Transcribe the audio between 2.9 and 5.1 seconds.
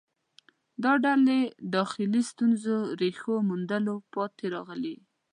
ریښو موندلو پاتې راغلې